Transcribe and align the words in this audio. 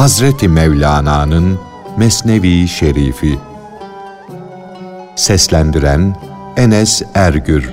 Hazreti 0.00 0.48
Mevlana'nın 0.48 1.58
Mesnevi 1.96 2.68
Şerifi 2.68 3.38
Seslendiren 5.16 6.16
Enes 6.56 7.02
Ergür 7.14 7.70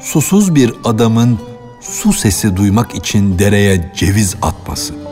Susuz 0.00 0.54
bir 0.54 0.74
adamın 0.84 1.38
su 1.80 2.12
sesi 2.12 2.56
duymak 2.56 2.94
için 2.94 3.38
dereye 3.38 3.92
ceviz 3.96 4.36
atması. 4.42 5.03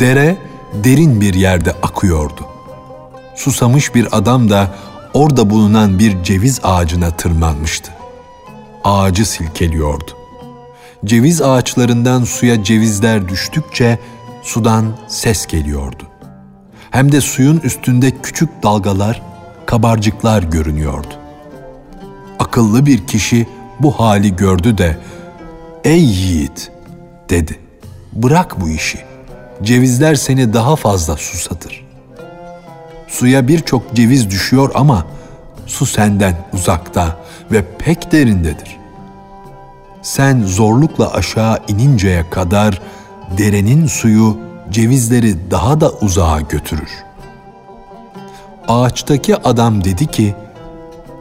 Dere 0.00 0.36
derin 0.84 1.20
bir 1.20 1.34
yerde 1.34 1.72
akıyordu. 1.72 2.46
Susamış 3.34 3.94
bir 3.94 4.08
adam 4.12 4.50
da 4.50 4.74
orada 5.14 5.50
bulunan 5.50 5.98
bir 5.98 6.22
ceviz 6.22 6.60
ağacına 6.62 7.10
tırmanmıştı. 7.10 7.92
Ağacı 8.84 9.26
silkeliyordu. 9.26 10.10
Ceviz 11.04 11.42
ağaçlarından 11.42 12.24
suya 12.24 12.64
cevizler 12.64 13.28
düştükçe 13.28 13.98
sudan 14.42 14.96
ses 15.08 15.46
geliyordu. 15.46 16.02
Hem 16.90 17.12
de 17.12 17.20
suyun 17.20 17.60
üstünde 17.60 18.10
küçük 18.22 18.62
dalgalar, 18.62 19.22
kabarcıklar 19.66 20.42
görünüyordu. 20.42 21.14
Akıllı 22.38 22.86
bir 22.86 23.06
kişi 23.06 23.46
bu 23.80 24.00
hali 24.00 24.36
gördü 24.36 24.78
de 24.78 24.98
"Ey 25.84 26.04
yiğit," 26.04 26.70
dedi. 27.30 27.58
"Bırak 28.12 28.60
bu 28.60 28.68
işi 28.68 29.07
cevizler 29.62 30.14
seni 30.14 30.54
daha 30.54 30.76
fazla 30.76 31.16
susatır. 31.16 31.84
Suya 33.08 33.48
birçok 33.48 33.94
ceviz 33.94 34.30
düşüyor 34.30 34.70
ama 34.74 35.06
su 35.66 35.86
senden 35.86 36.34
uzakta 36.52 37.16
ve 37.52 37.64
pek 37.78 38.12
derindedir. 38.12 38.76
Sen 40.02 40.42
zorlukla 40.42 41.12
aşağı 41.12 41.58
ininceye 41.68 42.30
kadar 42.30 42.80
derenin 43.38 43.86
suyu 43.86 44.38
cevizleri 44.70 45.50
daha 45.50 45.80
da 45.80 45.90
uzağa 45.90 46.40
götürür. 46.40 46.90
Ağaçtaki 48.68 49.36
adam 49.36 49.84
dedi 49.84 50.06
ki, 50.06 50.34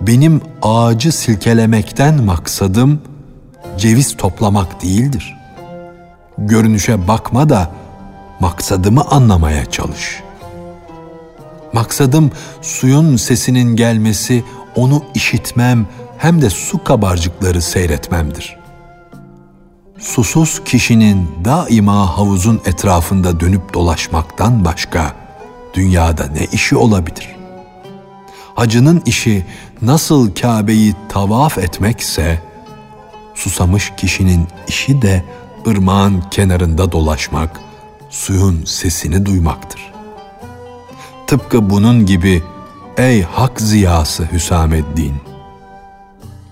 benim 0.02 0.42
ağacı 0.62 1.12
silkelemekten 1.12 2.24
maksadım 2.24 3.02
ceviz 3.78 4.18
toplamak 4.18 4.84
değildir. 4.84 5.38
Görünüşe 6.38 7.08
bakma 7.08 7.50
da 7.50 7.72
maksadımı 8.40 9.02
anlamaya 9.02 9.66
çalış. 9.66 10.24
Maksadım 11.74 12.32
suyun 12.62 13.16
sesinin 13.16 13.76
gelmesi, 13.76 14.44
onu 14.76 15.04
işitmem 15.14 15.88
hem 16.18 16.42
de 16.42 16.50
su 16.50 16.84
kabarcıkları 16.84 17.62
seyretmemdir. 17.62 18.58
Susuz 20.00 20.62
kişinin 20.66 21.30
daima 21.46 22.18
havuzun 22.18 22.62
etrafında 22.66 23.40
dönüp 23.40 23.74
dolaşmaktan 23.74 24.66
başka 24.66 25.16
dünyada 25.74 26.28
ne 26.28 26.46
işi 26.52 26.76
olabilir? 26.76 27.36
Hacının 28.56 29.02
işi 29.06 29.46
nasıl 29.82 30.36
Kabe'yi 30.36 30.96
tavaf 31.10 31.58
etmekse, 31.58 32.42
susamış 33.36 33.94
kişinin 33.98 34.48
işi 34.68 35.02
de 35.02 35.24
ırmağın 35.68 36.22
kenarında 36.32 36.92
dolaşmak, 36.92 37.62
suyun 38.10 38.66
sesini 38.66 39.26
duymaktır. 39.26 39.94
Tıpkı 41.28 41.70
bunun 41.70 42.06
gibi 42.06 42.44
ey 42.98 43.22
hak 43.22 43.62
ziyası 43.62 44.28
Hüsameddin, 44.32 45.14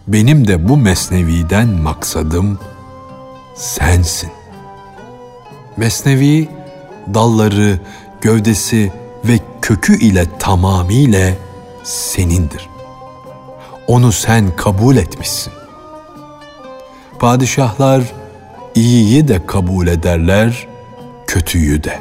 benim 0.07 0.47
de 0.47 0.69
bu 0.69 0.77
mesneviden 0.77 1.67
maksadım 1.67 2.59
sensin. 3.55 4.31
Mesnevi 5.77 6.49
dalları, 7.13 7.79
gövdesi 8.21 8.93
ve 9.25 9.39
kökü 9.61 9.99
ile 9.99 10.25
tamamıyla 10.39 11.33
senindir. 11.83 12.69
Onu 13.87 14.11
sen 14.11 14.55
kabul 14.55 14.95
etmişsin. 14.95 15.53
Padişahlar 17.19 18.03
iyiyi 18.75 19.27
de 19.27 19.45
kabul 19.45 19.87
ederler, 19.87 20.67
kötüyü 21.35 21.83
de. 21.83 21.99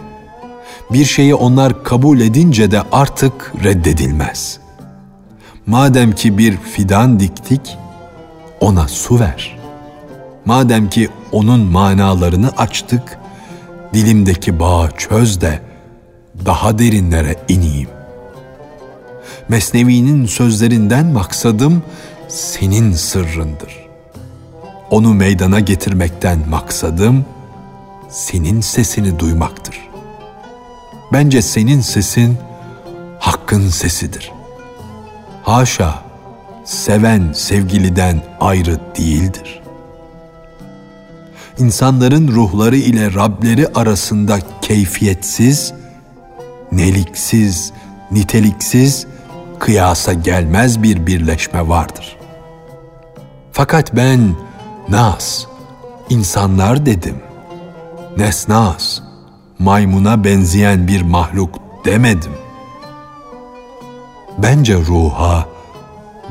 Bir 0.90 1.04
şeyi 1.04 1.34
onlar 1.34 1.84
kabul 1.84 2.20
edince 2.20 2.70
de 2.70 2.82
artık 2.92 3.52
reddedilmez. 3.64 4.58
Madem 5.66 6.12
ki 6.12 6.38
bir 6.38 6.56
fidan 6.56 7.20
diktik, 7.20 7.78
ona 8.60 8.88
su 8.88 9.20
ver. 9.20 9.58
Madem 10.44 10.90
ki 10.90 11.08
onun 11.32 11.60
manalarını 11.60 12.50
açtık, 12.56 13.18
dilimdeki 13.94 14.60
bağı 14.60 14.90
çöz 14.96 15.40
de 15.40 15.60
daha 16.46 16.78
derinlere 16.78 17.36
ineyim. 17.48 17.88
Mesnevi'nin 19.48 20.26
sözlerinden 20.26 21.06
maksadım 21.06 21.82
senin 22.28 22.92
sırrındır. 22.92 23.86
Onu 24.90 25.14
meydana 25.14 25.60
getirmekten 25.60 26.38
maksadım 26.48 27.24
senin 28.14 28.60
sesini 28.60 29.18
duymaktır. 29.18 29.88
Bence 31.12 31.42
senin 31.42 31.80
sesin 31.80 32.38
hakkın 33.18 33.68
sesidir. 33.68 34.32
Haşa, 35.42 35.94
seven 36.64 37.32
sevgiliden 37.32 38.22
ayrı 38.40 38.80
değildir. 38.98 39.62
İnsanların 41.58 42.28
ruhları 42.28 42.76
ile 42.76 43.14
Rableri 43.14 43.68
arasında 43.68 44.38
keyfiyetsiz, 44.62 45.72
neliksiz, 46.72 47.72
niteliksiz, 48.10 49.06
kıyasa 49.58 50.12
gelmez 50.12 50.82
bir 50.82 51.06
birleşme 51.06 51.68
vardır. 51.68 52.16
Fakat 53.52 53.96
ben 53.96 54.34
nas, 54.88 55.44
insanlar 56.10 56.86
dedim.'' 56.86 57.23
Nesnas, 58.16 59.00
maymuna 59.58 60.24
benzeyen 60.24 60.88
bir 60.88 61.02
mahluk 61.02 61.58
demedim. 61.84 62.32
Bence 64.38 64.76
ruha, 64.76 65.46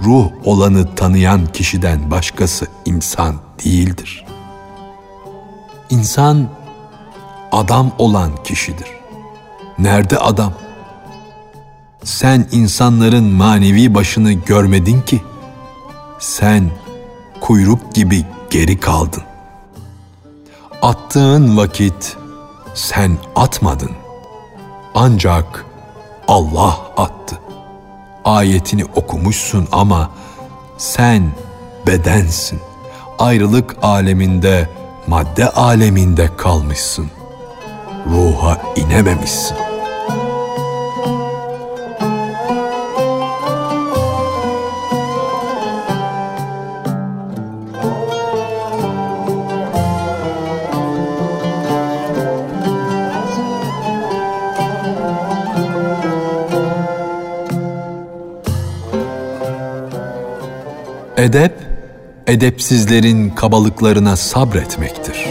ruh 0.04 0.32
olanı 0.46 0.96
tanıyan 0.96 1.46
kişiden 1.46 2.12
başkası 2.12 2.68
insan 2.86 3.36
değildir. 3.66 4.26
İnsan 5.90 6.50
adam 7.52 7.92
olan 7.98 8.32
kişidir. 8.44 8.88
Nerede 9.80 10.18
adam? 10.18 10.54
Sen 12.04 12.48
insanların 12.52 13.24
manevi 13.24 13.96
başını 13.96 14.34
görmedin 14.34 15.02
ki. 15.02 15.22
Sen 16.20 16.72
kuyruk 17.42 17.94
gibi 17.94 18.26
geri 18.50 18.80
kaldın 18.80 19.24
attığın 20.84 21.58
vakit 21.58 22.18
sen 22.74 23.18
atmadın. 23.36 23.92
Ancak 24.96 25.66
Allah 26.28 26.78
attı. 26.98 27.40
Ayetini 28.26 28.86
okumuşsun 28.86 29.68
ama 29.72 30.12
sen 30.78 31.32
bedensin. 31.88 32.60
Ayrılık 33.20 33.76
aleminde, 33.82 34.70
madde 35.08 35.50
aleminde 35.50 36.30
kalmışsın. 36.38 37.08
Ruha 38.10 38.58
inememişsin.'' 38.76 39.73
Edep, 61.24 61.54
edepsizlerin 62.28 63.30
kabalıklarına 63.30 64.16
sabretmektir. 64.16 65.28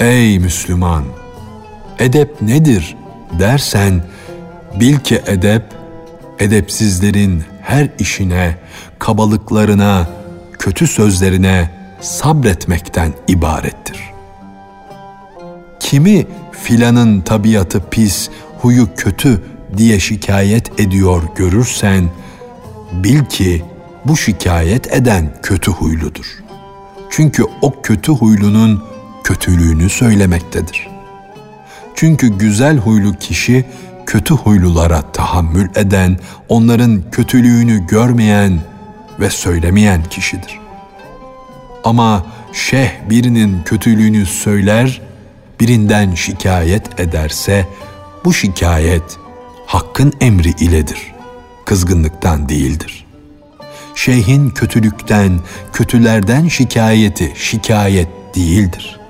Ey 0.00 0.38
Müslüman! 0.38 1.04
Edep 1.98 2.42
nedir 2.42 2.96
dersen 3.38 4.02
bil 4.80 4.96
ki 4.96 5.22
edep 5.26 5.62
edepsizlerin 6.38 7.44
her 7.62 7.88
işine, 7.98 8.56
kabalıklarına, 8.98 10.08
kötü 10.58 10.86
sözlerine 10.86 11.70
sabretmekten 12.00 13.12
ibarettir. 13.28 13.83
Kimi 15.94 16.26
filanın 16.52 17.20
tabiatı 17.20 17.90
pis, 17.90 18.30
huyu 18.60 18.88
kötü 18.96 19.42
diye 19.76 20.00
şikayet 20.00 20.80
ediyor 20.80 21.22
görürsen, 21.36 22.10
bil 22.92 23.24
ki 23.24 23.64
bu 24.04 24.16
şikayet 24.16 24.92
eden 24.92 25.36
kötü 25.42 25.70
huyludur. 25.70 26.26
Çünkü 27.10 27.44
o 27.62 27.82
kötü 27.82 28.12
huylunun 28.12 28.84
kötülüğünü 29.24 29.90
söylemektedir. 29.90 30.88
Çünkü 31.94 32.38
güzel 32.38 32.76
huylu 32.76 33.14
kişi 33.14 33.64
kötü 34.06 34.34
huylulara 34.34 35.12
tahammül 35.12 35.68
eden, 35.74 36.18
onların 36.48 37.02
kötülüğünü 37.12 37.86
görmeyen 37.86 38.60
ve 39.20 39.30
söylemeyen 39.30 40.04
kişidir. 40.04 40.60
Ama 41.84 42.26
şeyh 42.52 42.90
birinin 43.10 43.62
kötülüğünü 43.64 44.26
söyler, 44.26 45.03
birinden 45.60 46.14
şikayet 46.14 47.00
ederse 47.00 47.68
bu 48.24 48.34
şikayet 48.34 49.18
hakkın 49.66 50.12
emri 50.20 50.48
iledir, 50.48 51.14
kızgınlıktan 51.64 52.48
değildir. 52.48 53.06
Şeyhin 53.94 54.50
kötülükten, 54.50 55.40
kötülerden 55.72 56.48
şikayeti 56.48 57.32
şikayet 57.36 58.08
değildir. 58.34 59.00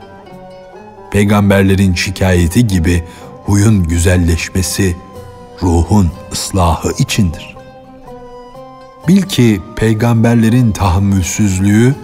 Peygamberlerin 1.10 1.94
şikayeti 1.94 2.66
gibi 2.66 3.04
huyun 3.44 3.84
güzelleşmesi 3.84 4.96
ruhun 5.62 6.10
ıslahı 6.32 6.92
içindir. 6.98 7.56
Bil 9.08 9.22
ki 9.22 9.60
peygamberlerin 9.76 10.72
tahammülsüzlüğü 10.72 11.94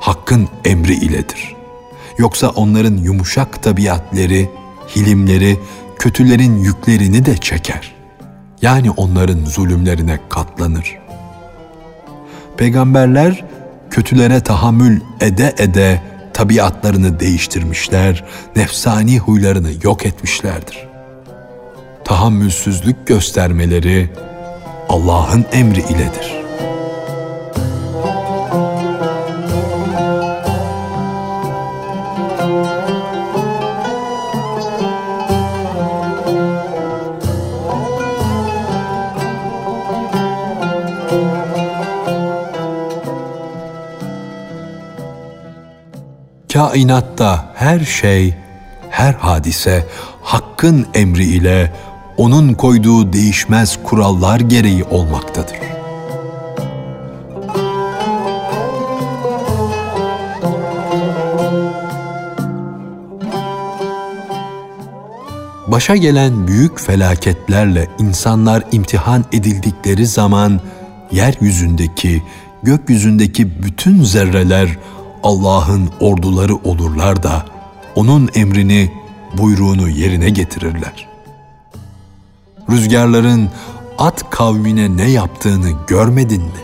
hakkın 0.00 0.48
emri 0.64 0.94
iledir. 0.94 1.59
Yoksa 2.20 2.48
onların 2.48 2.96
yumuşak 2.96 3.62
tabiatleri, 3.62 4.48
hilimleri 4.96 5.58
kötülerin 5.98 6.56
yüklerini 6.56 7.26
de 7.26 7.36
çeker. 7.36 7.94
Yani 8.62 8.90
onların 8.90 9.44
zulümlerine 9.44 10.20
katlanır. 10.28 10.98
Peygamberler 12.56 13.44
kötülere 13.90 14.40
tahammül 14.40 15.00
ede 15.20 15.54
ede 15.58 16.02
tabiatlarını 16.34 17.20
değiştirmişler, 17.20 18.24
nefsani 18.56 19.18
huylarını 19.18 19.70
yok 19.82 20.06
etmişlerdir. 20.06 20.88
Tahammülsüzlük 22.04 23.06
göstermeleri 23.06 24.10
Allah'ın 24.88 25.44
emri 25.52 25.80
iledir. 25.80 26.39
Kainatta 46.52 47.52
her 47.54 47.80
şey, 47.80 48.34
her 48.90 49.12
hadise 49.12 49.86
Hakk'ın 50.22 50.86
emri 50.94 51.24
ile 51.24 51.72
onun 52.16 52.54
koyduğu 52.54 53.12
değişmez 53.12 53.78
kurallar 53.84 54.40
gereği 54.40 54.84
olmaktadır. 54.84 55.56
Başa 65.66 65.96
gelen 65.96 66.48
büyük 66.48 66.80
felaketlerle 66.80 67.88
insanlar 67.98 68.62
imtihan 68.72 69.24
edildikleri 69.32 70.06
zaman 70.06 70.60
yeryüzündeki, 71.12 72.22
gökyüzündeki 72.62 73.62
bütün 73.62 74.02
zerreler 74.02 74.68
Allah'ın 75.22 75.90
orduları 76.00 76.56
olurlar 76.56 77.22
da 77.22 77.44
onun 77.94 78.30
emrini, 78.34 78.92
buyruğunu 79.38 79.88
yerine 79.88 80.30
getirirler. 80.30 81.08
Rüzgarların 82.70 83.50
at 83.98 84.30
kavmine 84.30 84.96
ne 84.96 85.10
yaptığını 85.10 85.70
görmedin 85.86 86.42
mi? 86.42 86.60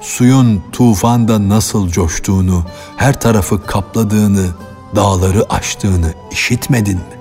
Suyun 0.00 0.62
tufanda 0.72 1.48
nasıl 1.48 1.88
coştuğunu, 1.88 2.64
her 2.96 3.20
tarafı 3.20 3.66
kapladığını, 3.66 4.46
dağları 4.96 5.52
aştığını 5.52 6.14
işitmedin 6.30 6.96
mi? 6.96 7.16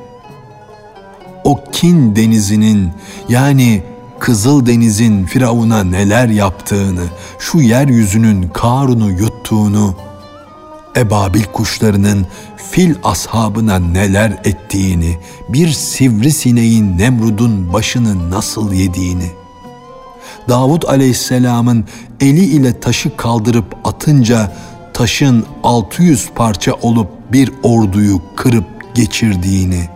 O 1.43 1.63
kin 1.71 2.15
denizinin 2.15 2.91
yani 3.29 3.83
Kızıl 4.19 4.65
Deniz'in 4.65 5.25
Firavun'a 5.25 5.83
neler 5.83 6.27
yaptığını, 6.27 7.03
şu 7.39 7.57
yeryüzünün 7.57 8.49
Karun'u 8.53 9.09
yuttuğunu, 9.11 9.95
ebabil 10.97 11.43
kuşlarının 11.43 12.25
fil 12.71 12.95
ashabına 13.03 13.79
neler 13.79 14.31
ettiğini, 14.43 15.17
bir 15.49 15.69
sivrisineğin 15.69 16.97
Nemrud'un 16.97 17.73
başını 17.73 18.31
nasıl 18.31 18.73
yediğini, 18.73 19.31
Davud 20.49 20.83
aleyhisselamın 20.83 21.85
eli 22.21 22.45
ile 22.45 22.79
taşı 22.79 23.17
kaldırıp 23.17 23.77
atınca 23.83 24.51
taşın 24.93 25.45
600 25.63 26.29
parça 26.35 26.73
olup 26.73 27.07
bir 27.31 27.51
orduyu 27.63 28.21
kırıp 28.35 28.95
geçirdiğini, 28.95 29.89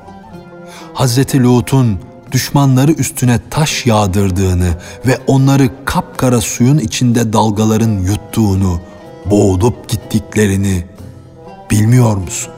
Hazreti 0.93 1.43
Lut'un 1.43 1.99
düşmanları 2.31 2.91
üstüne 2.91 3.39
taş 3.49 3.85
yağdırdığını 3.85 4.69
ve 5.07 5.17
onları 5.27 5.69
kapkara 5.85 6.41
suyun 6.41 6.77
içinde 6.77 7.33
dalgaların 7.33 7.99
yuttuğunu, 7.99 8.79
boğulup 9.25 9.89
gittiklerini 9.89 10.83
bilmiyor 11.75 12.17
musun? 12.17 12.53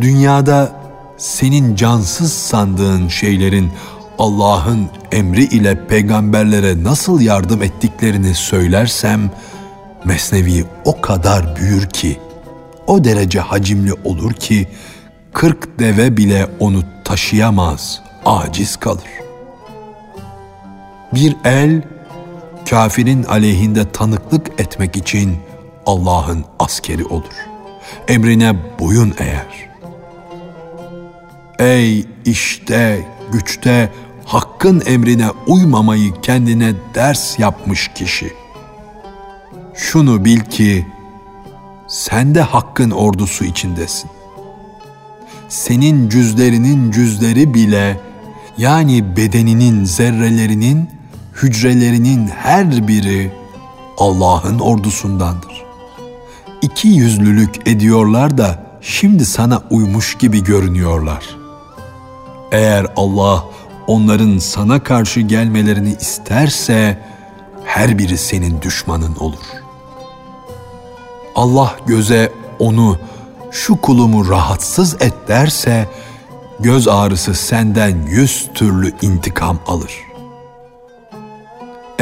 Dünyada 0.00 0.72
senin 1.16 1.76
cansız 1.76 2.32
sandığın 2.32 3.08
şeylerin 3.08 3.70
Allah'ın 4.18 4.88
emri 5.12 5.44
ile 5.44 5.86
peygamberlere 5.86 6.84
nasıl 6.84 7.20
yardım 7.20 7.62
ettiklerini 7.62 8.34
söylersem 8.34 9.30
Mesnevi 10.04 10.64
o 10.84 11.00
kadar 11.00 11.56
büyür 11.56 11.86
ki, 11.86 12.18
o 12.86 13.04
derece 13.04 13.40
hacimli 13.40 13.92
olur 14.04 14.32
ki 14.32 14.68
kırk 15.32 15.78
deve 15.78 16.16
bile 16.16 16.46
onu 16.60 16.82
taşıyamaz, 17.04 18.02
aciz 18.24 18.76
kalır. 18.76 19.10
Bir 21.14 21.36
el 21.44 21.82
kafirin 22.70 23.24
aleyhinde 23.24 23.92
tanıklık 23.92 24.60
etmek 24.60 24.96
için 24.96 25.36
Allah'ın 25.86 26.44
askeri 26.58 27.04
olur. 27.04 27.51
Emrine 28.08 28.54
boyun 28.80 29.14
eğer. 29.18 29.70
Ey 31.58 32.06
işte, 32.24 33.06
güçte, 33.32 33.92
hakkın 34.24 34.82
emrine 34.86 35.30
uymamayı 35.46 36.12
kendine 36.22 36.72
ders 36.94 37.38
yapmış 37.38 37.90
kişi. 37.94 38.32
Şunu 39.74 40.24
bil 40.24 40.40
ki 40.40 40.86
sen 41.88 42.34
de 42.34 42.40
hakkın 42.40 42.90
ordusu 42.90 43.44
içindesin. 43.44 44.10
Senin 45.48 46.08
cüzlerinin 46.08 46.90
cüzleri 46.90 47.54
bile 47.54 48.00
yani 48.58 49.16
bedeninin 49.16 49.84
zerrelerinin 49.84 50.90
hücrelerinin 51.42 52.28
her 52.28 52.88
biri 52.88 53.32
Allah'ın 53.98 54.58
ordusundandır. 54.58 55.51
İki 56.62 56.88
yüzlülük 56.88 57.68
ediyorlar 57.68 58.38
da 58.38 58.66
şimdi 58.80 59.26
sana 59.26 59.62
uymuş 59.70 60.18
gibi 60.18 60.44
görünüyorlar. 60.44 61.24
Eğer 62.52 62.86
Allah 62.96 63.44
onların 63.86 64.38
sana 64.38 64.82
karşı 64.82 65.20
gelmelerini 65.20 65.96
isterse 66.00 66.98
her 67.64 67.98
biri 67.98 68.18
senin 68.18 68.62
düşmanın 68.62 69.16
olur. 69.16 69.44
Allah 71.34 71.76
göze 71.86 72.32
onu 72.58 72.98
şu 73.50 73.76
kulumu 73.76 74.28
rahatsız 74.28 74.94
et 74.94 75.14
derse 75.28 75.88
göz 76.60 76.88
ağrısı 76.88 77.34
senden 77.34 78.06
yüz 78.06 78.50
türlü 78.54 78.92
intikam 79.02 79.58
alır.'' 79.66 80.12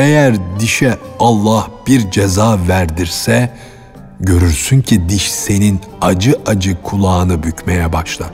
Eğer 0.01 0.35
dişe 0.61 0.99
Allah 1.19 1.67
bir 1.87 2.11
ceza 2.11 2.59
verdirse, 2.69 3.57
görürsün 4.21 4.83
ki 4.83 5.09
diş 5.09 5.33
senin 5.33 5.81
acı 6.01 6.41
acı 6.47 6.83
kulağını 6.83 7.43
bükmeye 7.43 7.93
başlar. 7.93 8.31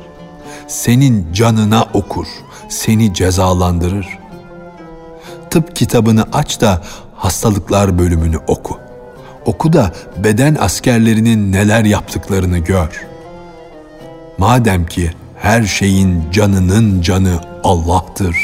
senin 0.69 1.33
canına 1.33 1.83
okur, 1.95 2.26
seni 2.69 3.14
cezalandırır. 3.14 4.19
Tıp 5.50 5.76
kitabını 5.76 6.25
aç 6.33 6.61
da 6.61 6.83
hastalıklar 7.14 7.99
bölümünü 7.99 8.38
oku. 8.47 8.78
Oku 9.45 9.73
da 9.73 9.93
beden 10.16 10.57
askerlerinin 10.61 11.52
neler 11.52 11.85
yaptıklarını 11.85 12.59
gör. 12.59 13.07
Madem 14.38 14.87
ki 14.87 15.11
her 15.38 15.62
şeyin 15.64 16.31
canının 16.31 17.02
canı 17.02 17.40
Allah'tır. 17.64 18.37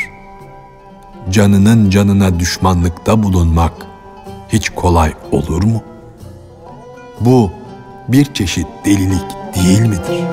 Canının 1.31 1.91
canına 1.91 2.41
düşmanlıkta 2.41 3.23
bulunmak 3.23 3.73
hiç 4.49 4.71
kolay 4.71 5.15
olur 5.33 5.63
mu? 5.65 5.92
Bu 7.25 7.51
bir 8.09 8.35
çeşit 8.35 8.67
delilik 8.85 9.25
değil 9.55 9.81
midir? 9.81 10.25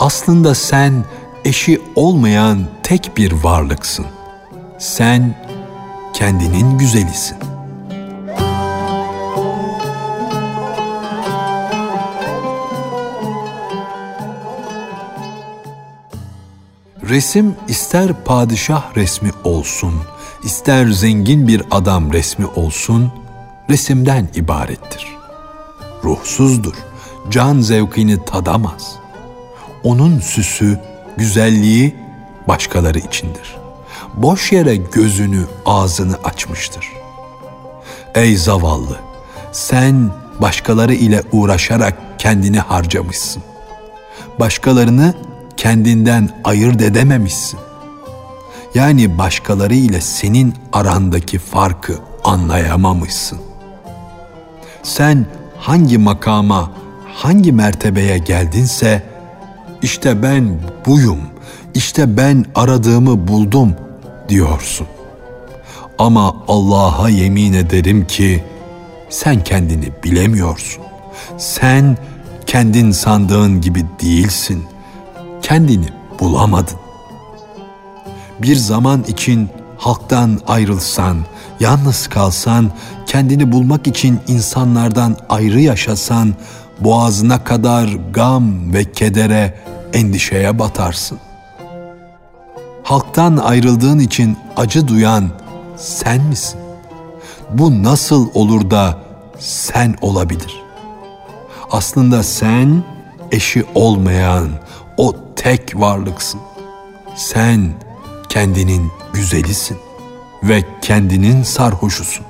Aslında 0.00 0.54
sen 0.54 1.04
eşi 1.44 1.80
olmayan 1.96 2.58
tek 2.82 3.16
bir 3.16 3.32
varlıksın. 3.32 4.06
Sen 4.78 5.34
kendinin 6.14 6.78
güzelisin. 6.78 7.36
Resim 17.08 17.56
ister 17.68 18.24
padişah 18.24 18.96
resmi 18.96 19.30
olsun, 19.44 19.94
ister 20.44 20.86
zengin 20.86 21.48
bir 21.48 21.62
adam 21.70 22.12
resmi 22.12 22.46
olsun, 22.46 23.12
resimden 23.70 24.28
ibarettir. 24.34 25.06
Ruhsuzdur, 26.04 26.74
can 27.30 27.60
zevkini 27.60 28.24
tadamaz. 28.24 28.96
Onun 29.84 30.20
süsü, 30.20 30.80
güzelliği 31.16 31.96
başkaları 32.48 32.98
içindir. 32.98 33.56
Boş 34.14 34.52
yere 34.52 34.76
gözünü, 34.76 35.44
ağzını 35.66 36.16
açmıştır. 36.24 36.92
Ey 38.14 38.36
zavallı, 38.36 38.96
sen 39.52 40.10
başkaları 40.40 40.94
ile 40.94 41.22
uğraşarak 41.32 41.94
kendini 42.18 42.58
harcamışsın. 42.60 43.42
Başkalarını 44.40 45.14
kendinden 45.56 46.28
ayırt 46.44 46.82
edememişsin. 46.82 47.60
Yani 48.74 49.18
başkaları 49.18 49.74
ile 49.74 50.00
senin 50.00 50.54
arandaki 50.72 51.38
farkı 51.38 51.98
anlayamamışsın. 52.24 53.40
Sen 54.82 55.26
hangi 55.58 55.98
makama, 55.98 56.70
hangi 57.14 57.52
mertebeye 57.52 58.18
geldinse 58.18 59.13
işte 59.84 60.22
ben 60.22 60.58
buyum, 60.86 61.18
işte 61.74 62.16
ben 62.16 62.44
aradığımı 62.54 63.28
buldum 63.28 63.74
diyorsun. 64.28 64.86
Ama 65.98 66.36
Allah'a 66.48 67.08
yemin 67.08 67.52
ederim 67.52 68.06
ki 68.06 68.44
sen 69.08 69.44
kendini 69.44 69.88
bilemiyorsun. 70.04 70.82
Sen 71.38 71.96
kendin 72.46 72.90
sandığın 72.90 73.60
gibi 73.60 73.84
değilsin. 74.02 74.64
Kendini 75.42 75.88
bulamadın. 76.20 76.78
Bir 78.42 78.56
zaman 78.56 79.02
için 79.02 79.48
halktan 79.78 80.40
ayrılsan, 80.46 81.16
yalnız 81.60 82.06
kalsan, 82.08 82.70
kendini 83.06 83.52
bulmak 83.52 83.86
için 83.86 84.20
insanlardan 84.28 85.16
ayrı 85.28 85.60
yaşasan, 85.60 86.34
boğazına 86.80 87.44
kadar 87.44 87.88
gam 88.12 88.74
ve 88.74 88.92
kedere, 88.92 89.54
endişeye 89.94 90.58
batarsın. 90.58 91.18
Halktan 92.82 93.36
ayrıldığın 93.36 93.98
için 93.98 94.36
acı 94.56 94.88
duyan 94.88 95.30
sen 95.76 96.22
misin? 96.22 96.60
Bu 97.50 97.82
nasıl 97.82 98.28
olur 98.34 98.70
da 98.70 98.98
sen 99.38 99.94
olabilir? 100.00 100.62
Aslında 101.70 102.22
sen 102.22 102.84
eşi 103.32 103.64
olmayan 103.74 104.48
o 104.96 105.14
tek 105.36 105.80
varlıksın. 105.80 106.40
Sen 107.16 107.72
kendinin 108.28 108.90
güzelisin 109.12 109.78
ve 110.42 110.64
kendinin 110.82 111.42
sarhoşusun. 111.42 112.26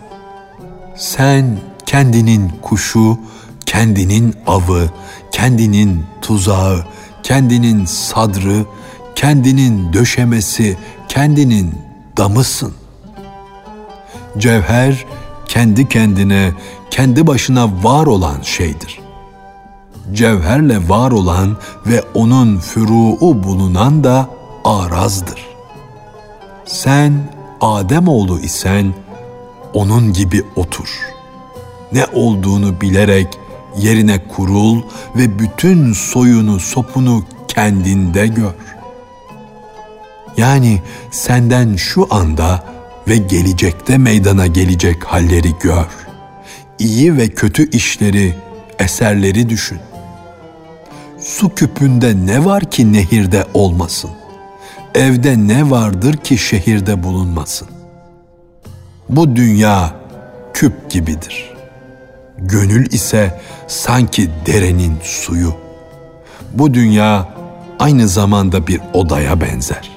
Sen 0.96 1.58
kendinin 1.86 2.52
kuşu, 2.62 3.18
kendinin 3.66 4.34
avı, 4.46 4.90
kendinin 5.32 6.04
tuzağı, 6.22 6.84
kendinin 7.24 7.84
sadrı, 7.84 8.64
kendinin 9.14 9.92
döşemesi, 9.92 10.76
kendinin 11.08 11.74
damısın. 12.16 12.74
Cevher 14.38 15.06
kendi 15.46 15.88
kendine, 15.88 16.52
kendi 16.90 17.26
başına 17.26 17.84
var 17.84 18.06
olan 18.06 18.40
şeydir. 18.42 19.00
Cevherle 20.12 20.88
var 20.88 21.10
olan 21.10 21.56
ve 21.86 22.02
onun 22.14 22.58
füruu 22.58 23.42
bulunan 23.44 24.04
da 24.04 24.28
arazdır. 24.64 25.46
Sen 26.64 27.12
Adem 27.60 28.08
oğlu 28.08 28.40
isen 28.40 28.94
onun 29.74 30.12
gibi 30.12 30.42
otur. 30.56 30.88
Ne 31.92 32.06
olduğunu 32.12 32.80
bilerek 32.80 33.38
yerine 33.78 34.28
kurul 34.28 34.82
ve 35.16 35.38
bütün 35.38 35.92
soyunu 35.92 36.60
sopunu 36.60 37.24
kendinde 37.48 38.26
gör. 38.26 38.54
Yani 40.36 40.82
senden 41.10 41.76
şu 41.76 42.06
anda 42.10 42.64
ve 43.08 43.16
gelecekte 43.16 43.98
meydana 43.98 44.46
gelecek 44.46 45.04
halleri 45.04 45.52
gör. 45.60 45.86
İyi 46.78 47.16
ve 47.16 47.28
kötü 47.28 47.70
işleri, 47.70 48.34
eserleri 48.78 49.48
düşün. 49.48 49.78
Su 51.20 51.54
küpünde 51.54 52.26
ne 52.26 52.44
var 52.44 52.70
ki 52.70 52.92
nehirde 52.92 53.46
olmasın? 53.54 54.10
Evde 54.94 55.48
ne 55.48 55.70
vardır 55.70 56.16
ki 56.16 56.38
şehirde 56.38 57.02
bulunmasın? 57.02 57.68
Bu 59.08 59.36
dünya 59.36 59.94
küp 60.54 60.90
gibidir. 60.90 61.53
Gönül 62.38 62.86
ise 62.92 63.40
sanki 63.66 64.30
derenin 64.46 64.98
suyu. 65.02 65.54
Bu 66.52 66.74
dünya 66.74 67.28
aynı 67.78 68.08
zamanda 68.08 68.66
bir 68.66 68.80
odaya 68.92 69.40
benzer. 69.40 69.90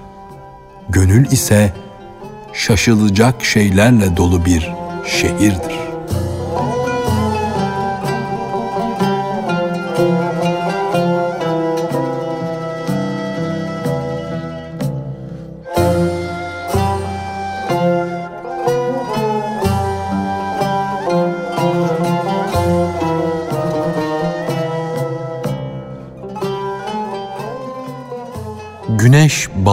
Gönül 0.89 1.31
ise 1.31 1.73
şaşılacak 2.53 3.45
şeylerle 3.45 4.17
dolu 4.17 4.45
bir 4.45 4.71
şehirdir. 5.05 5.86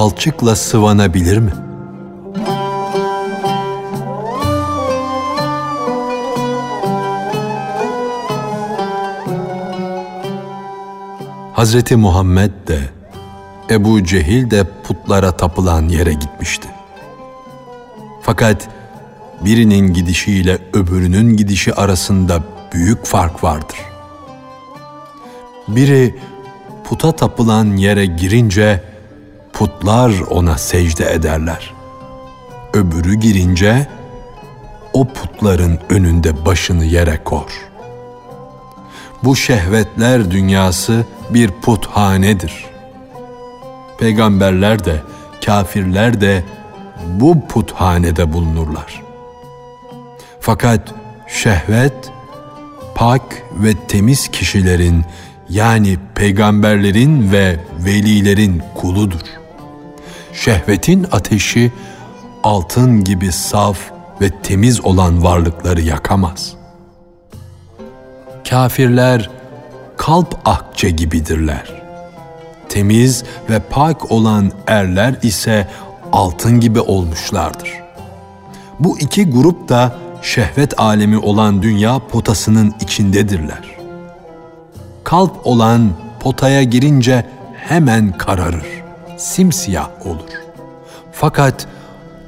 Balçıkla 0.04 0.56
sıvanabilir 0.56 1.38
mi? 1.38 1.52
Hazreti 11.52 11.96
Muhammed 11.96 12.50
de 12.68 12.78
Ebu 13.70 14.04
Cehil 14.04 14.50
de 14.50 14.64
putlara 14.82 15.37
tapılan 15.37 15.88
yere 15.88 16.12
gitmişti. 16.12 16.68
Fakat 18.23 18.68
birinin 19.44 19.92
gidişiyle 19.92 20.58
öbürünün 20.73 21.37
gidişi 21.37 21.75
arasında 21.75 22.42
büyük 22.73 23.04
fark 23.04 23.44
vardır. 23.44 23.78
Biri 25.68 26.14
puta 26.84 27.12
tapılan 27.12 27.76
yere 27.76 28.06
girince 28.06 28.94
putlar 29.54 30.20
ona 30.30 30.58
secde 30.58 31.12
ederler. 31.12 31.75
Öbürü 32.73 33.14
girince 33.14 33.87
o 34.92 35.08
putların 35.08 35.78
önünde 35.88 36.44
başını 36.44 36.84
yere 36.84 37.25
kor. 37.25 37.70
Bu 39.25 39.37
şehvetler 39.37 40.30
dünyası 40.30 41.04
bir 41.30 41.50
puthanedir. 41.50 42.64
Peygamberler 43.99 44.84
de, 44.84 45.02
kafirler 45.44 46.20
de 46.20 46.44
bu 47.06 47.46
puthanede 47.49 48.32
bulunurlar. 48.32 49.02
Fakat 50.40 50.94
şehvet 51.28 52.12
pak 52.94 53.23
ve 53.52 53.75
temiz 53.88 54.28
kişilerin 54.28 55.04
yani 55.49 55.99
peygamberlerin 56.14 57.32
ve 57.32 57.56
velilerin 57.78 58.62
kuludur. 58.75 59.44
Şehvetin 60.35 61.07
ateşi 61.12 61.73
altın 62.43 63.05
gibi 63.05 63.33
saf 63.33 63.79
ve 64.21 64.31
temiz 64.43 64.85
olan 64.85 65.25
varlıkları 65.25 65.81
yakamaz. 65.81 66.55
Kafirler 68.50 69.31
kalp 69.97 70.38
akçe 70.45 70.91
gibidirler. 70.91 71.83
Temiz 72.69 73.25
ve 73.50 73.59
pak 73.59 74.12
olan 74.12 74.53
erler 74.67 75.14
ise 75.23 75.69
altın 76.12 76.61
gibi 76.61 76.81
olmuşlardır. 76.81 77.73
Bu 78.81 78.99
iki 78.99 79.31
grup 79.31 79.69
da 79.69 79.97
şehvet 80.23 80.81
alemi 80.81 81.19
olan 81.19 81.62
dünya 81.62 81.99
potasının 81.99 82.75
içindedirler. 82.81 83.76
Kalp 85.05 85.47
olan 85.47 85.91
potaya 86.21 86.62
girince 86.62 87.26
hemen 87.55 88.19
kararır, 88.19 88.74
simsiyah 89.16 90.06
olur. 90.06 90.30
Fakat 91.12 91.66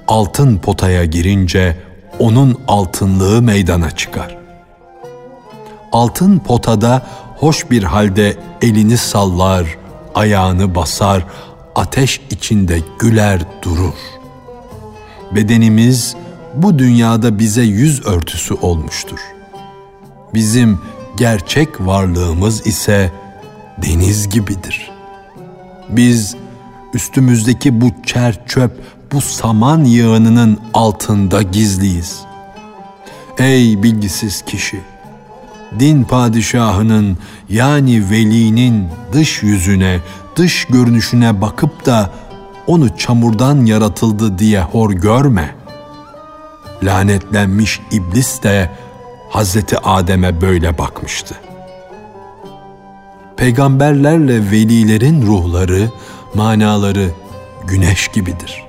altın 0.09 0.59
potaya 0.59 1.05
girince 1.05 1.77
onun 2.19 2.61
altınlığı 2.69 3.43
meydana 3.43 3.91
çıkar. 3.91 4.39
Altın 5.93 6.39
potada 6.39 7.07
hoş 7.37 7.71
bir 7.71 7.83
halde 7.83 8.37
elini 8.63 8.97
sallar, 8.97 9.67
ayağını 10.15 10.75
basar, 10.75 11.25
ateş 11.75 12.21
içinde 12.31 12.81
güler 12.99 13.41
durur. 13.63 13.95
Bedenimiz 15.35 16.17
bu 16.55 16.79
dünyada 16.79 17.39
bize 17.39 17.63
yüz 17.63 18.07
örtüsü 18.07 18.55
olmuştur. 18.55 19.19
Bizim 20.35 20.81
gerçek 21.17 21.81
varlığımız 21.81 22.67
ise 22.67 23.13
deniz 23.83 24.29
gibidir. 24.29 24.91
Biz 25.89 26.37
üstümüzdeki 26.97 27.81
bu 27.81 27.91
çer 28.07 28.47
çöp, 28.47 28.73
bu 29.13 29.21
saman 29.21 29.85
yığınının 29.85 30.59
altında 30.75 31.43
gizliyiz. 31.43 32.21
Ey 33.39 33.83
bilgisiz 33.83 34.43
kişi! 34.43 34.81
Din 35.79 36.03
padişahının 36.03 37.19
yani 37.49 38.11
velinin 38.11 38.89
dış 39.13 39.43
yüzüne, 39.43 40.01
dış 40.37 40.65
görünüşüne 40.65 41.41
bakıp 41.41 41.87
da 41.87 42.11
onu 42.67 42.97
çamurdan 42.97 43.65
yaratıldı 43.65 44.39
diye 44.39 44.61
hor 44.61 44.91
görme. 44.91 45.55
Lanetlenmiş 46.83 47.81
iblis 47.93 48.43
de 48.43 48.71
Hazreti 49.31 49.79
Adem'e 49.79 50.41
böyle 50.41 50.79
bakmıştı. 50.79 51.35
Peygamberlerle 53.37 54.51
velilerin 54.51 55.27
ruhları, 55.27 55.91
manaları 56.37 57.11
güneş 57.67 58.09
gibidir. 58.09 58.65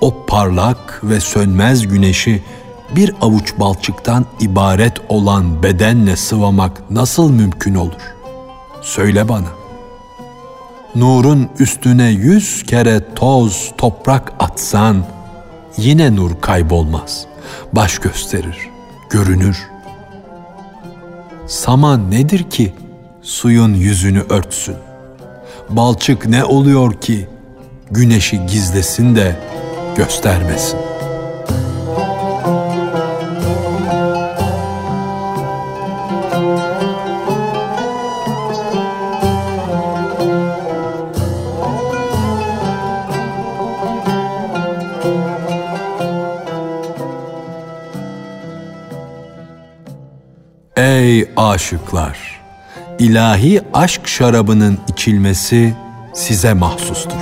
O 0.00 0.26
parlak 0.26 1.00
ve 1.02 1.20
sönmez 1.20 1.88
güneşi 1.88 2.42
bir 2.96 3.14
avuç 3.20 3.54
balçıktan 3.58 4.26
ibaret 4.40 4.92
olan 5.08 5.62
bedenle 5.62 6.16
sıvamak 6.16 6.90
nasıl 6.90 7.30
mümkün 7.30 7.74
olur? 7.74 8.14
Söyle 8.82 9.28
bana. 9.28 9.48
Nurun 10.94 11.48
üstüne 11.58 12.10
yüz 12.10 12.62
kere 12.62 13.14
toz, 13.14 13.72
toprak 13.78 14.32
atsan 14.38 15.04
yine 15.76 16.16
nur 16.16 16.40
kaybolmaz. 16.40 17.26
Baş 17.72 17.98
gösterir, 17.98 18.68
görünür. 19.10 19.68
Saman 21.46 22.10
nedir 22.10 22.50
ki 22.50 22.74
suyun 23.22 23.74
yüzünü 23.74 24.20
örtsün? 24.20 24.87
Balçık 25.70 26.26
ne 26.26 26.44
oluyor 26.44 27.00
ki 27.00 27.28
güneşi 27.90 28.46
gizlesin 28.46 29.16
de 29.16 29.36
göstermesin? 29.96 30.78
Ey 50.76 51.30
aşıklar! 51.36 52.27
İlahi 52.98 53.60
aşk 53.74 54.08
şarabının 54.08 54.78
içilmesi 54.88 55.74
size 56.14 56.54
mahsustur. 56.54 57.20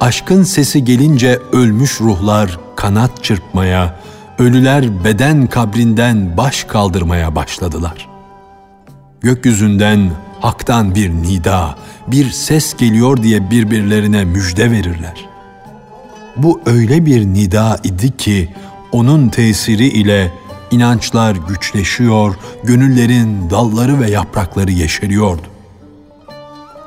Aşkın 0.00 0.42
sesi 0.42 0.84
gelince 0.84 1.38
ölmüş 1.52 2.00
ruhlar 2.00 2.58
kanat 2.76 3.24
çırpmaya, 3.24 3.94
ölüler 4.38 5.04
beden 5.04 5.46
kabrinden 5.46 6.36
baş 6.36 6.64
kaldırmaya 6.64 7.36
başladılar. 7.36 8.08
Gökyüzünden 9.20 10.10
haktan 10.40 10.94
bir 10.94 11.10
nida, 11.10 11.74
bir 12.06 12.30
ses 12.30 12.76
geliyor 12.76 13.22
diye 13.22 13.50
birbirlerine 13.50 14.24
müjde 14.24 14.70
verirler. 14.70 15.28
Bu 16.36 16.60
öyle 16.66 17.06
bir 17.06 17.26
nida 17.26 17.78
idi 17.84 18.16
ki 18.16 18.48
onun 18.92 19.28
tesiri 19.28 19.86
ile 19.86 20.32
inançlar 20.70 21.36
güçleşiyor, 21.48 22.34
gönüllerin 22.64 23.50
dalları 23.50 24.00
ve 24.00 24.10
yaprakları 24.10 24.70
yeşeriyordu. 24.70 25.46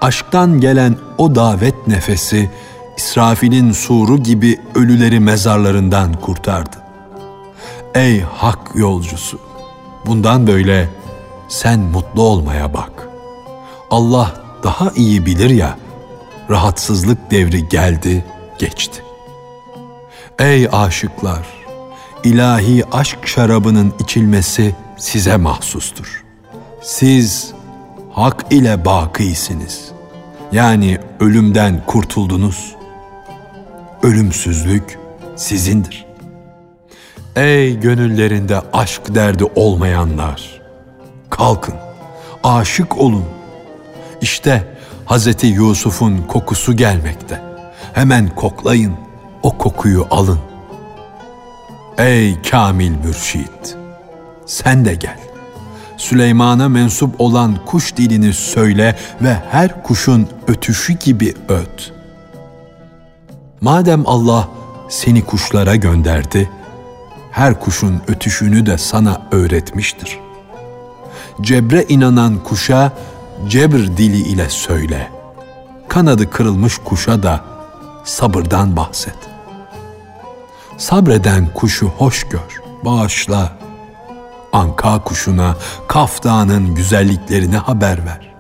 Aşktan 0.02 0.60
gelen 0.60 0.96
o 1.18 1.36
davet 1.36 1.88
nefesi 1.88 2.50
İsrafil'in 2.98 3.72
suru 3.72 4.24
gibi 4.24 4.60
ölüleri 4.76 5.20
mezarlarından 5.20 6.14
kurtardı. 6.14 6.78
Ey 7.96 8.22
hak 8.22 8.60
yolcusu! 8.76 9.40
Bundan 10.06 10.48
böyle 10.48 10.90
sen 11.48 11.80
mutlu 11.80 12.22
olmaya 12.22 12.74
bak. 12.74 13.13
Allah 13.94 14.34
daha 14.64 14.92
iyi 14.96 15.26
bilir 15.26 15.50
ya, 15.50 15.78
rahatsızlık 16.50 17.32
devri 17.32 17.70
geldi, 17.70 18.26
geçti. 18.60 19.04
Ey 20.40 20.68
aşıklar! 20.72 21.48
ilahi 22.24 22.84
aşk 22.92 23.28
şarabının 23.28 23.94
içilmesi 24.00 24.76
size 24.98 25.38
mahsustur. 25.38 26.24
Siz 26.82 27.54
hak 28.12 28.46
ile 28.50 28.86
bakisiniz. 28.86 29.92
Yani 30.52 30.98
ölümden 31.20 31.84
kurtuldunuz. 31.88 32.76
Ölümsüzlük 34.04 35.00
sizindir. 35.36 36.06
Ey 37.36 37.80
gönüllerinde 37.80 38.62
aşk 38.74 39.16
derdi 39.16 39.44
olmayanlar! 39.56 40.62
Kalkın, 41.30 41.76
aşık 42.44 42.98
olun.'' 42.98 43.33
İşte 44.24 44.68
Hazreti 45.06 45.48
Yusuf'un 45.48 46.18
kokusu 46.28 46.76
gelmekte. 46.76 47.42
Hemen 47.94 48.36
koklayın, 48.36 48.94
o 49.44 49.58
kokuyu 49.58 50.08
alın. 50.12 50.40
Ey 51.98 52.42
kamil 52.42 52.92
mürşit! 52.92 53.78
Sen 54.46 54.86
de 54.86 54.96
gel. 54.96 55.20
Süleyman'a 55.98 56.70
mensup 56.70 57.22
olan 57.22 57.66
kuş 57.66 57.98
dilini 57.98 58.34
söyle 58.34 58.96
ve 59.22 59.38
her 59.52 59.84
kuşun 59.84 60.28
ötüşü 60.48 60.94
gibi 60.94 61.34
öt. 61.50 61.94
Madem 63.62 64.04
Allah 64.06 64.50
seni 64.90 65.26
kuşlara 65.26 65.76
gönderdi, 65.76 66.50
her 67.32 67.60
kuşun 67.60 68.02
ötüşünü 68.08 68.66
de 68.66 68.78
sana 68.78 69.22
öğretmiştir. 69.32 70.20
Cebre 71.42 71.84
inanan 71.84 72.44
kuşa 72.44 72.92
cebr 73.48 73.98
dili 73.98 74.18
ile 74.18 74.50
söyle. 74.50 75.12
Kanadı 75.88 76.30
kırılmış 76.30 76.78
kuşa 76.78 77.24
da 77.24 77.42
sabırdan 78.04 78.76
bahset. 78.76 79.16
Sabreden 80.78 81.48
kuşu 81.54 81.88
hoş 81.88 82.24
gör, 82.24 82.62
bağışla. 82.86 83.52
anka 84.54 85.04
kuşuna 85.04 85.56
Kaf 85.88 86.24
güzelliklerini 86.76 87.58
haber 87.58 88.06
ver. 88.06 88.34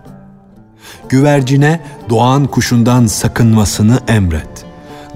Güvercine 1.10 1.82
doğan 2.10 2.46
kuşundan 2.48 3.06
sakınmasını 3.06 4.00
emret. 4.08 4.66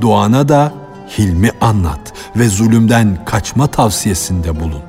Doğana 0.01 0.49
da 0.49 0.73
hilmi 1.17 1.51
anlat 1.61 2.13
ve 2.35 2.49
zulümden 2.49 3.25
kaçma 3.25 3.67
tavsiyesinde 3.67 4.59
bulun. 4.59 4.81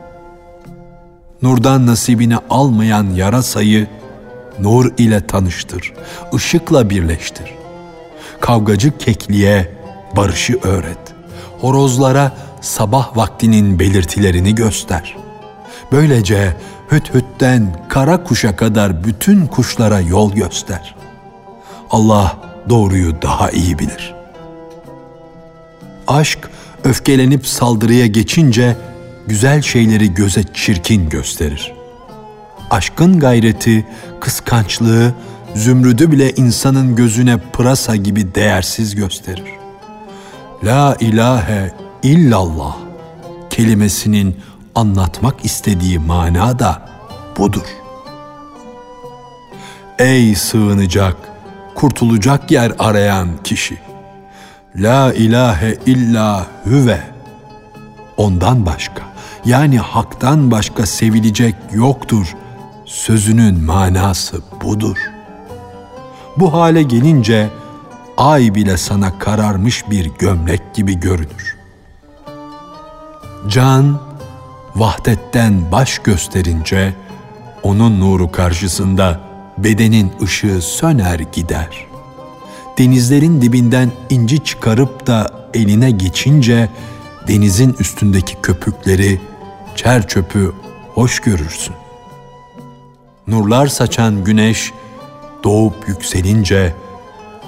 Nurdan 1.43 1.87
nasibini 1.87 2.37
almayan 2.51 3.11
yarasayı 3.11 3.87
nur 4.61 4.93
ile 4.99 5.27
tanıştır, 5.27 5.93
ışıkla 6.35 6.91
birleştir. 6.91 7.55
Kavgacı 8.41 8.99
kekliğe 8.99 9.73
barışı 10.17 10.59
öğret. 10.63 10.99
Horozlara 11.61 12.33
sabah 12.61 13.17
vaktinin 13.17 13.79
belirtilerini 13.79 14.55
göster. 14.55 15.17
Böylece 15.93 16.57
hüt 16.93 17.15
hütten 17.15 17.87
kara 17.89 18.25
kuşa 18.25 18.57
kadar 18.57 19.05
bütün 19.05 19.47
kuşlara 19.47 20.01
yol 20.01 20.33
göster. 20.33 20.95
Allah 21.91 22.37
doğruyu 22.69 23.23
daha 23.23 23.51
iyi 23.51 23.79
bilir. 23.79 24.15
Aşk 26.07 26.51
öfkelenip 26.85 27.47
saldırıya 27.47 28.07
geçince 28.07 28.77
güzel 29.27 29.63
şeyleri 29.63 30.15
göze 30.15 30.45
çirkin 30.55 31.09
gösterir. 31.09 31.73
Aşkın 32.71 33.21
gayreti, 33.21 33.87
kıskançlığı, 34.21 35.15
zümrüdü 35.55 36.13
bile 36.13 36.33
insanın 36.33 36.97
gözüne 36.97 37.37
pırasa 37.53 37.97
gibi 37.97 38.35
değersiz 38.35 38.95
gösterir. 38.95 39.53
La 40.65 40.97
ilahe 41.01 41.75
illallah 42.03 42.77
kelimesinin 43.51 44.37
anlatmak 44.75 45.45
istediği 45.45 45.99
mana 45.99 46.59
da 46.59 46.89
budur. 47.39 47.67
Ey 49.99 50.35
sığınacak, 50.35 51.17
kurtulacak 51.75 52.51
yer 52.51 52.73
arayan 52.79 53.29
kişi. 53.45 53.79
La 54.77 55.13
ilahe 55.13 55.79
illa 55.87 56.47
hüve. 56.67 57.01
Ondan 58.17 58.67
başka, 58.67 59.03
yani 59.45 59.79
haktan 59.79 60.51
başka 60.51 60.87
sevilecek 60.87 61.55
yoktur. 61.73 62.35
Sözünün 62.89 63.65
manası 63.65 64.43
budur. 64.65 64.97
Bu 66.37 66.53
hale 66.53 66.83
gelince 66.83 67.49
ay 68.17 68.55
bile 68.55 68.77
sana 68.77 69.19
kararmış 69.19 69.91
bir 69.91 70.11
gömlek 70.19 70.75
gibi 70.75 71.01
görünür. 71.01 71.57
Can 73.49 74.01
vahdetten 74.77 75.73
baş 75.73 75.99
gösterince 75.99 76.95
onun 77.63 78.01
nuru 78.01 78.33
karşısında 78.33 79.21
bedenin 79.59 80.13
ışığı 80.23 80.63
söner 80.63 81.19
gider. 81.33 81.87
Denizlerin 82.79 83.43
dibinden 83.43 83.93
inci 84.11 84.45
çıkarıp 84.45 85.07
da 85.07 85.27
eline 85.55 85.91
geçince 85.91 86.69
denizin 87.29 87.77
üstündeki 87.81 88.35
köpükleri, 88.43 89.21
çer 89.77 90.09
çöpü 90.09 90.53
hoş 90.95 91.21
görürsün. 91.21 91.75
Nurlar 93.29 93.67
saçan 93.67 94.25
güneş 94.25 94.73
doğup 95.45 95.89
yükselince 95.89 96.75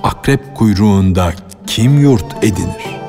akrep 0.02 0.56
kuyruğunda 0.56 1.32
kim 1.66 2.00
yurt 2.00 2.44
edinir? 2.44 3.00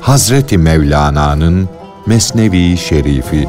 Hazreti 0.00 0.58
Mevlana'nın 0.58 1.68
Mesnevi 2.06 2.76
Şerifi 2.76 3.48